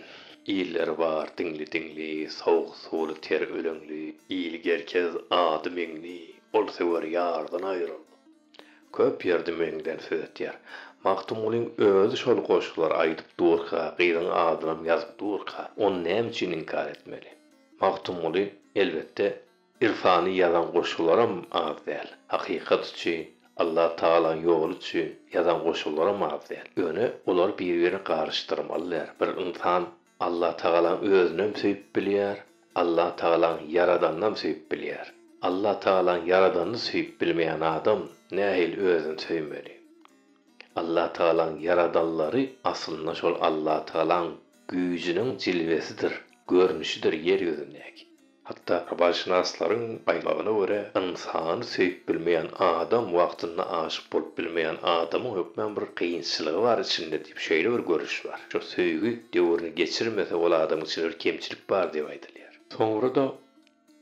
dingli 0.49 1.71
dingli, 1.71 2.29
soğuk 2.29 2.75
sulu 2.75 3.15
ter 3.21 3.41
öleňli, 3.41 4.15
iyil 4.29 4.61
gerkez 4.61 5.13
adı 5.29 5.71
meňli, 5.71 6.21
ol 6.53 6.67
sewer 6.67 7.03
ýardan 7.03 7.63
aýryl. 7.71 8.01
Köp 8.91 9.21
ýerde 9.25 9.53
meňden 9.53 9.99
söz 10.07 10.21
etýär. 10.27 10.55
Maktumulin 11.03 11.73
özü 11.77 12.17
şol 12.17 12.39
goşuklar 12.47 12.91
aýdyp 13.01 13.29
durka, 13.39 13.95
gyýdyň 13.99 14.29
adynam 14.45 14.81
ýazyp 14.87 15.11
durka, 15.19 15.71
on 15.77 15.93
näme 16.03 16.29
üçin 16.29 16.51
inkar 16.51 16.87
etmeli? 16.95 17.31
Maktumuli 17.81 18.53
elbetde 18.75 19.27
irfani 19.81 20.31
ýazan 20.39 20.71
goşuklaram 20.71 21.45
az 21.51 21.77
däl. 21.85 22.07
Hakykat 22.27 22.83
üçin, 22.93 23.29
Allah 23.57 23.95
Taala 23.95 24.35
ýoly 24.35 24.73
üçin 24.77 25.15
ýazan 25.33 25.63
goşuklaram 25.63 26.23
az 26.23 26.49
däl. 26.49 26.65
Öňe 26.75 27.11
olar 27.25 27.57
bir-birini. 27.59 29.03
Bir 29.19 29.29
insan 29.45 29.83
Allah 30.19 30.57
Taala 30.57 30.99
özüni 31.01 31.51
söýüp 31.61 31.83
bilýär, 31.95 32.37
Allah 32.75 33.15
Taala 33.15 33.59
yaradandan 33.67 34.33
söýüp 34.33 34.71
bilýär. 34.71 35.07
Allah 35.41 35.79
Taala 35.79 36.17
yaradanny 36.17 36.77
söýüp 36.77 37.21
bilmeýän 37.21 37.61
adam 37.61 38.01
nähil 38.31 38.77
özüni 38.77 39.19
söýmeli. 39.27 39.79
Allah 40.75 41.13
Taala'nın 41.13 41.59
yaradalları 41.59 42.49
aslında 42.63 43.15
şol 43.15 43.35
Allah 43.41 43.85
Taala'nın 43.85 44.35
güýjüniň 44.67 45.37
cilvesidir, 45.37 46.13
görnüşidir 46.47 47.13
yer 47.13 47.39
ýüzündäki. 47.39 48.08
Hatta 48.49 48.77
kabalşinaslaryň 48.89 49.83
aýmagyna 50.11 50.51
görä, 50.59 50.77
insan 50.99 51.59
söýüp 51.71 51.97
bilmeýän 52.07 52.47
adam 52.67 53.11
wagtyny 53.17 53.65
aşyk 53.79 54.05
bolup 54.13 54.31
bilmeýän 54.37 54.77
adamyň 54.93 55.35
hökmen 55.39 55.75
bir 55.75 55.85
kynçylygy 55.99 56.61
bar 56.63 56.79
içinde 56.85 57.17
diýip 57.25 57.43
şeýle 57.47 57.73
bir 57.73 57.83
görüş 57.89 58.15
bar. 58.25 58.39
Şu 58.51 58.59
söýgü 58.69 59.11
döwrüni 59.33 59.69
geçirmese 59.81 60.35
ol 60.35 60.55
adamyň 60.61 60.87
üçin 60.87 61.03
bir 61.07 61.17
kemçilik 61.23 61.61
bar 61.69 61.85
diýip 61.93 62.07
aýdylýar. 62.13 62.53
Soňra 62.77 63.11
da 63.15 63.25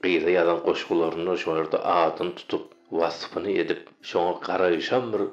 Gıyda 0.01 0.29
yazan 0.29 0.63
koşgularyny 0.67 1.35
şoňarda 1.43 1.77
adyn 2.03 2.31
tutup, 2.37 2.65
wasfyny 3.01 3.59
edip, 3.63 3.83
şoňa 4.11 4.33
garaýşan 4.47 5.11
bir 5.13 5.23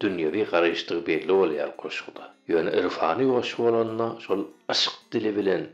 dünýäwi 0.00 0.42
garaýşdygy 0.52 1.06
belli 1.12 1.32
bolýar 1.42 1.70
goşguda. 1.82 2.24
Ýöne 2.50 2.74
irfany 2.80 3.24
goşgulanna 3.34 4.08
şol 4.26 4.44
aşyk 4.68 4.96
dili 5.12 5.36
bilen, 5.36 5.64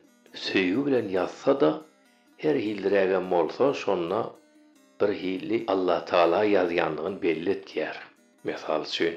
söýgü 0.47 0.87
bilen 0.87 1.09
yazsa 1.18 1.61
da 1.61 1.70
her 2.44 2.54
hildiregen 2.54 3.30
bolsa 3.30 3.74
şonna 3.74 4.33
bir 5.00 5.09
hilli 5.09 5.64
Allah 5.66 6.04
Taala 6.04 6.40
ýazýandygyny 6.44 7.22
belli 7.22 7.50
etýär. 7.50 7.96
Mesal 8.44 8.83
üçin, 8.88 9.16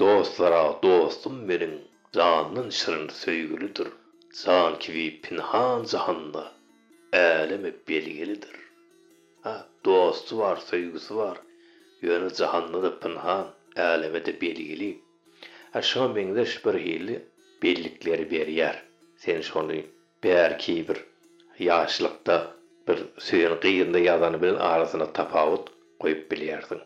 dostlara 0.00 0.64
dostum 0.82 1.36
meniň 1.50 1.74
janyň 2.18 2.68
şiryn 2.80 3.08
söýgülidir. 3.22 3.88
Jan 4.40 4.78
kiwi 4.82 5.20
pinhan 5.22 5.84
jahanda 5.92 6.44
älemi 7.12 7.72
belgilidir. 7.88 8.56
Ha, 9.42 9.66
dostu 9.84 10.38
var, 10.38 10.56
söýgüsi 10.70 11.16
var. 11.16 11.38
Ýöne 12.02 12.30
jahanda 12.40 12.82
da 12.82 13.00
pinhan 13.00 13.46
aleme 13.76 14.26
de 14.26 14.40
belgili. 14.40 15.00
Aşağı 15.74 16.08
meňdeş 16.08 16.66
bir 16.66 16.74
hili 16.74 17.22
bellikleri 17.62 18.22
berýär. 18.34 18.76
Sen 19.16 19.40
şonu 19.40 19.80
bärki 20.24 20.88
bir 20.88 20.98
ýaşlykda 21.58 22.57
bir 22.88 23.00
süýen 23.28 23.56
gyýynda 23.64 24.04
ýazany 24.06 24.40
bilen 24.42 24.60
arasyna 24.72 25.06
tapawut 25.20 25.72
goýup 26.04 26.22
bilýärdiň. 26.32 26.84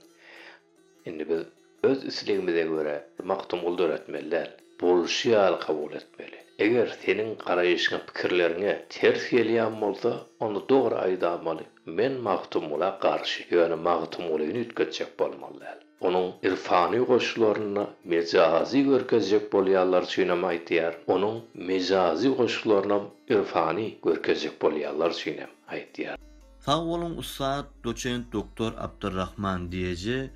Indi 1.11 1.29
biz 1.31 1.43
öz 1.91 2.05
isligimize 2.05 2.63
görä 2.73 2.97
maktum 3.31 3.65
uldur 3.65 3.91
etmeliler. 3.99 4.49
Bolşy 4.81 5.29
ýaly 5.35 5.59
kabul 5.67 5.93
etmeli. 6.01 6.39
Eger 6.65 6.89
senin 7.05 7.31
garaýyşyň 7.47 8.01
pikirleriňe 8.09 8.73
ters 8.95 9.23
gelýän 9.35 9.81
bolsa, 9.81 10.13
onu 10.41 10.61
dogry 10.69 10.99
aýdamaly. 11.05 11.65
Men 11.87 12.19
maktum 12.29 12.69
gula 12.73 12.91
garşy, 13.05 13.47
ýöne 13.55 13.79
maktum 13.89 14.29
gulaýyny 14.33 14.61
ütgetjek 14.67 15.19
bolmalylar. 15.19 15.79
Onun 16.01 16.33
irfani 16.43 16.99
goşularyna 17.11 17.87
mejazi 18.13 18.83
görkezjek 18.91 19.45
bolýarlar 19.55 20.07
süýnem 20.13 20.47
aýdýar. 20.51 20.95
Onun 21.07 21.43
mejazi 21.55 22.29
goşularyna 22.39 22.99
irfani 23.35 23.89
görkezjek 24.07 24.55
bolýarlar 24.63 25.15
süýnem. 25.23 25.51
Aýtýar. 25.73 26.17
Sağ 26.65 26.79
bolun 26.87 27.17
ustad 27.17 27.67
doçent 27.85 28.33
doktor 28.33 28.73
Abdurrahman 28.79 29.71
diýeje 29.73 30.31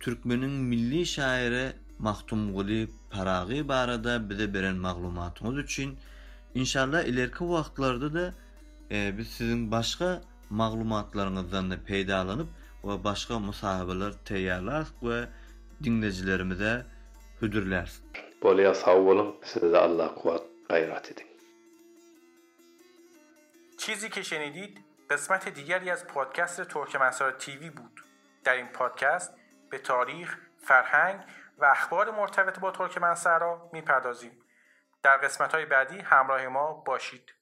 Türkmenin 0.00 0.50
milli 0.50 1.06
şairi 1.06 1.72
Mahtum 1.98 2.54
Guli 2.54 2.88
Paragi 3.10 3.68
barada 3.68 4.30
bize 4.30 4.54
beren 4.54 4.76
maglumatyňyz 4.76 5.58
üçin 5.58 5.98
inşallah 6.54 7.04
ilerki 7.04 7.38
wagtlarda 7.38 8.14
da 8.14 8.34
e, 8.90 9.18
biz 9.18 9.28
sizin 9.28 9.70
başga 9.70 10.22
maglumatlaryňyzdan 10.50 11.70
da 11.70 11.74
peýdalanyp 11.88 12.48
we 12.82 13.04
başga 13.04 13.38
musahabeler 13.38 14.12
teýýarlar 14.28 14.84
we 15.00 15.28
dinlejilerimize 15.84 16.86
hüdürler. 17.42 17.90
Bolýa 18.42 18.74
sag 18.74 19.06
bolun, 19.06 19.36
size 19.44 19.78
Allah 19.78 20.14
kuwat 20.14 20.42
gayrat 20.68 21.12
edin. 21.12 21.29
چیزی 23.80 24.08
که 24.08 24.22
شنیدید 24.22 24.84
قسمت 25.10 25.48
دیگری 25.48 25.90
از 25.90 26.06
پادکست 26.06 26.62
ترکمنسار 26.62 27.32
تیوی 27.32 27.70
بود. 27.70 28.00
در 28.44 28.52
این 28.52 28.66
پادکست 28.66 29.34
به 29.70 29.78
تاریخ، 29.78 30.36
فرهنگ 30.64 31.20
و 31.58 31.64
اخبار 31.64 32.10
مرتبط 32.10 32.58
با 32.58 32.70
ترکمنسر 32.70 33.38
را 33.38 33.70
می‌پردازیم. 33.72 34.32
در 35.02 35.16
قسمت 35.16 35.54
های 35.54 35.66
بعدی 35.66 35.98
همراه 35.98 36.46
ما 36.46 36.72
باشید. 36.72 37.34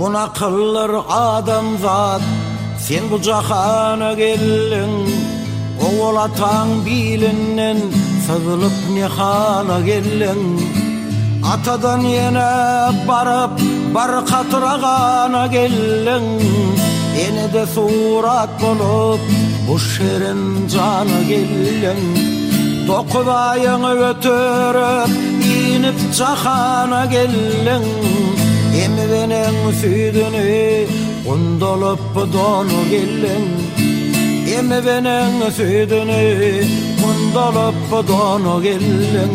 Buna 0.00 0.24
adam 1.36 1.68
zat 1.84 2.22
Sen 2.86 3.04
bu 3.10 3.22
cahana 3.28 4.10
gellin 4.22 4.92
Oğlatan 5.88 6.68
bilinen 6.86 7.80
Sızılıp 8.30 8.72
nihana 8.90 9.80
gellin 9.80 10.60
Atadan 11.52 12.00
yine 12.00 12.50
barıp 13.08 13.60
Bar 13.94 14.26
katıragana 14.26 15.46
gellin 15.46 16.40
Yine 17.18 17.52
de 17.52 17.66
surat 17.66 18.48
bulup 18.62 19.20
Bu 19.68 19.78
şerin 19.78 20.68
cana 20.68 21.22
gellin 21.28 22.00
Dokudayını 22.88 23.94
götürüp 23.94 25.16
inip 25.74 26.14
cahana 26.18 27.06
gellin 27.06 27.84
Emvenin 28.84 29.72
südünü 29.80 30.86
Undolup 31.26 32.32
donu 32.32 32.90
gillin 34.50 34.70
Emvenin 34.70 35.50
südünü 35.50 36.64
Undolup 37.04 38.08
donu 38.08 38.62
gillin 38.62 39.32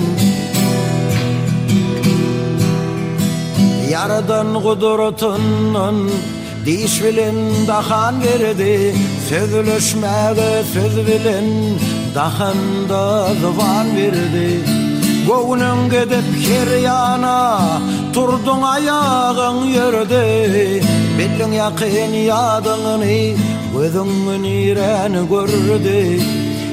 Yaradan 3.90 4.64
kudurtunun 4.64 6.12
Diş 6.66 7.04
bilin 7.04 7.68
dahan 7.68 8.16
verdi. 8.24 8.96
Sözülüşmege 9.30 10.64
söz 10.74 11.08
bilin 11.08 11.80
Dahan 12.16 12.90
da 12.90 13.28
zıvan 13.42 13.96
verdi. 13.96 14.60
Gownun 15.28 15.90
gedip 15.90 16.48
her 16.48 16.78
yana 16.78 17.60
Turdun 18.14 18.62
ayağın 18.62 19.66
yerde. 19.66 20.82
Billin 21.18 21.52
yakın 21.52 22.14
yadıngını 22.14 23.55
Niren 24.42 25.30
gördü. 25.30 26.20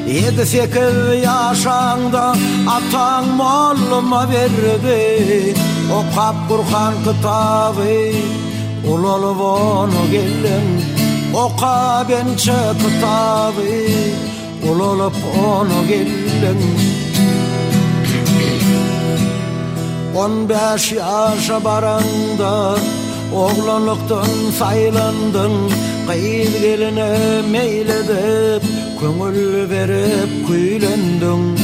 Yedi 0.09 0.47
sekiz 0.47 1.25
yaşanda 1.25 2.35
Atan 2.67 3.29
molluma 3.29 4.29
verdi. 4.31 5.55
O 5.93 6.15
kap 6.15 6.35
kurkan 6.49 6.95
kitabı 7.05 8.13
Ulol 8.89 9.39
vonu 9.39 10.11
gelin. 10.11 10.85
O 11.35 11.57
kabençe 11.57 12.53
kitabı 12.79 13.63
Ulolup 14.71 15.15
onu 15.45 15.89
gelin. 15.89 16.61
On 20.17 20.49
beş 20.49 20.93
yaşa 20.93 21.65
baranda 21.65 22.77
Oğlanlıktan 23.35 24.27
saylandın 24.59 25.53
Kıyıl 26.07 26.61
geline 26.63 27.43
meyledip 27.51 28.63
Köngül 29.01 29.71
verip 29.71 30.47
küylendin 30.49 31.59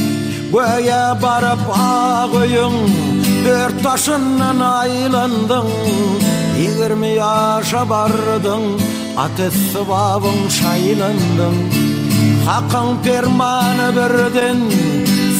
Göğe 0.52 1.22
barıp 1.22 1.78
ağıyın 1.80 2.72
Dört 3.44 3.82
taşından 3.82 4.60
aylandın. 4.60 5.68
Yigirmi 6.58 7.08
yaşa 7.08 7.90
bardın 7.90 8.62
Ateş 9.16 9.52
sıvabın 9.72 10.48
şaylandın. 10.48 11.56
Hakkın 12.46 13.02
permanı 13.04 13.92
birden 13.92 14.56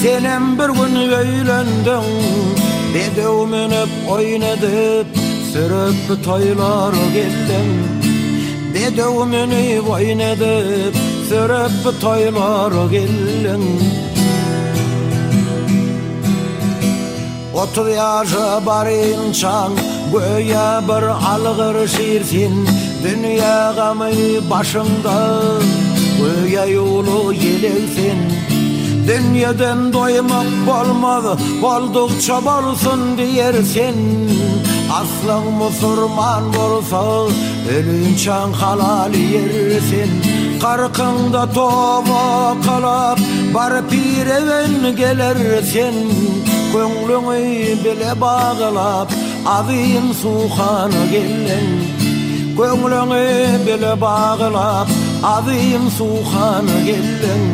Senem 0.03 0.59
bir 0.59 0.69
gün 0.69 1.13
öylendin. 1.13 2.09
Bedev 2.95 3.47
minip 3.47 4.11
oynadıp 4.11 5.07
Sürüp 5.53 6.25
toylar 6.25 6.93
geldin 7.15 7.98
Bedev 8.79 9.27
minip 9.27 9.91
oynadıp 9.91 10.95
Sürüp 11.29 12.01
toylar 12.01 12.91
geldin 12.91 13.81
Otur 17.55 17.89
yaşa 17.89 18.67
bar 18.67 18.87
insan 18.87 19.73
Göya 20.13 20.83
bir 20.89 21.07
algır 21.33 21.89
şirsin 21.89 22.69
Dünya 23.05 23.73
gamı 23.77 24.11
başında 24.51 25.43
Göya 26.19 26.65
yolu 26.65 27.33
yelevsin 27.33 28.19
Dünyadan 29.09 29.93
doymak 29.93 30.47
bolmadı 30.67 31.39
Boldukça 31.63 32.45
bolsun 32.45 33.19
diyersin 33.19 34.29
Aslan 34.93 35.53
musurman 35.53 36.53
bolsa 36.53 37.27
Ölünçan 37.71 38.53
halal 38.53 39.15
yersin. 39.15 40.11
Karkında 40.63 41.53
tova 41.53 42.57
kalap 42.67 43.19
Bar 43.55 43.89
pireven 43.91 44.97
gelersin. 44.97 45.95
Köңlüňi 46.73 47.85
bile 47.85 48.13
bağlap 48.21 49.09
Azim 49.47 50.09
suhana 50.21 51.03
gellen 51.13 51.69
Köňlüňi 52.59 53.67
bile 53.67 53.95
bağlap 54.01 54.89
Azim 55.23 55.85
suhana 55.99 56.79
gellen 56.89 57.45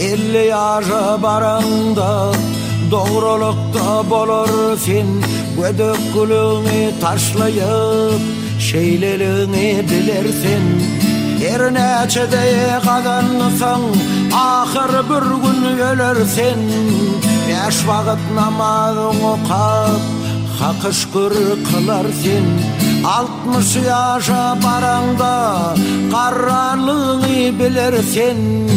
Elli 0.00 0.46
yaşa 0.46 1.22
baranda 1.22 2.32
Doğrulukta 2.92 4.10
bolur 4.10 4.78
sen 4.78 5.06
Gödük 5.56 7.00
taşlayıp 7.00 8.20
Şeyleliğini 8.58 9.84
bilersin 9.90 10.82
Her 11.40 11.74
neçede 11.74 12.80
kazansan 12.84 13.80
Ahir 14.34 15.10
bir 15.10 15.26
gün 15.42 15.78
ölersin 15.78 16.58
Beş 17.48 17.88
vakit 17.88 18.34
namazın 18.34 19.22
okap 19.24 20.00
Hak 20.58 20.92
şükür 20.94 21.32
kılarsın. 21.64 22.46
Altmış 23.04 23.76
yaşa 23.76 24.56
baranda 24.64 25.56
Karanlığını 26.12 27.58
bilirsin. 27.58 28.68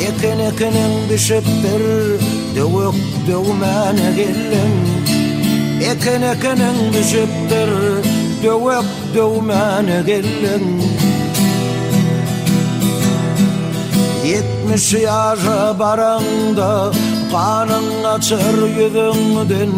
Ekin 0.00 0.38
ekinin 0.38 1.08
düşüptür 1.08 2.25
Dövük 2.56 2.94
dövmene 3.28 4.12
gelin 4.16 4.74
Ekin 5.80 6.22
ekinin 6.22 6.92
düşüptür. 6.92 7.70
Dövük 8.42 8.86
dövmene 9.14 10.02
gelin 10.06 10.82
Yetmiş 14.26 14.92
yaşa 14.92 15.78
baranda 15.78 16.92
Kanın 17.32 18.04
açır 18.04 18.68
yüzünden 18.78 19.70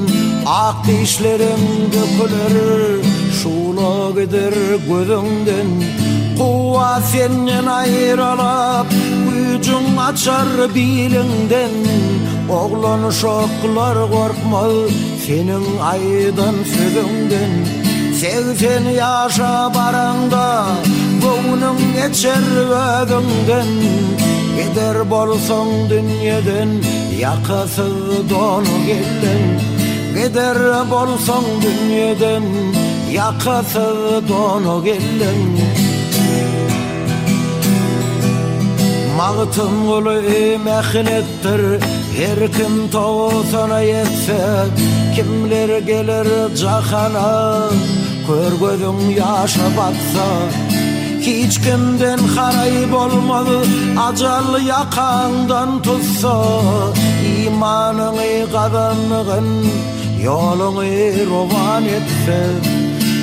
Ak 0.47 0.87
dişlerin 0.87 1.93
dökülür 1.93 3.05
Şula 3.43 4.11
gider 4.21 4.55
gözünden 4.89 5.69
Kuva 6.39 7.01
senden 7.01 7.67
ayrılıp 7.67 8.87
Gücün 9.31 9.97
açar 9.97 10.75
bilinden 10.75 11.71
Oğlan 12.51 13.11
şoklar 13.11 14.11
korkma 14.11 14.63
Senin 15.27 15.79
aydan 15.79 16.55
sözünden. 16.65 17.79
Sevsen 18.21 18.85
yaşa 18.85 19.75
baranda 19.75 20.67
Göğünün 21.23 21.95
geçer 21.95 22.43
özünden 23.03 23.69
Gider 24.57 25.11
bolsan 25.11 25.69
dünyadan 25.91 26.69
Yakasız 27.19 28.31
donu 28.31 28.87
gelin 28.87 29.61
Gider 30.15 30.91
bolsan 30.91 31.45
dünyadan 31.63 32.45
Yakasız 33.13 34.29
donu 34.29 34.85
gelin 34.85 35.61
Mağıtın 39.17 39.87
ulu 39.89 40.23
mehnettir 40.65 41.83
Her 42.19 42.53
kim 42.53 42.91
toğusuna 42.91 43.81
yetse 43.81 44.39
Kimler 45.17 45.79
gelir 45.79 46.57
cahana? 46.57 47.69
Kör 48.27 48.53
gözün 48.61 49.11
yaşa 49.11 49.67
batsa 49.77 50.27
Hiç 51.21 51.59
kimden 51.59 52.19
harayip 52.19 52.95
olmadı 52.95 53.59
Acal 53.99 54.67
yakandan 54.67 55.83
tutsa. 55.83 56.45
İmanını 57.47 58.53
kazanığın 58.53 59.67
Yolunu 60.23 60.83
rovan 61.31 61.85
etse 61.85 62.41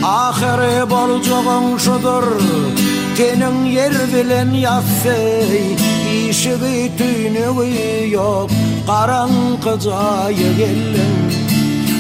Ahire 0.04 0.90
bolcağın 0.90 1.78
şudur 1.78 2.24
Tenin 3.18 3.66
yer 3.66 3.94
bilen 4.14 4.54
yassey 4.54 5.76
İşiği 6.30 6.92
tüynüğü 6.98 8.12
yok 8.12 8.50
Karankı 8.88 9.80
cayı 9.80 10.58
gelin 10.58 10.96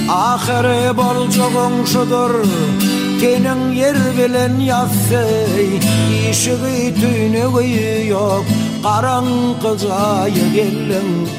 Ahire 0.09 0.97
bolcağın 0.97 1.85
şudur. 1.85 2.45
Tenin 3.21 3.71
yer 3.73 3.95
bilen 4.17 4.59
yassey 4.59 5.79
İşiği 6.31 6.95
tüynüğü 6.95 8.07
yok 8.07 8.45
Karankı 8.83 9.77
cayı 9.77 10.53
gelin 10.53 11.29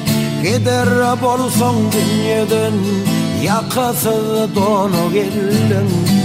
Gider 0.43 1.21
bolson 1.21 1.75
dünyadan 1.91 2.73
Yakasız 3.43 4.55
donu 4.55 5.13
gelin 5.13 6.16